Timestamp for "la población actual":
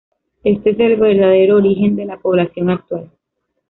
2.05-3.11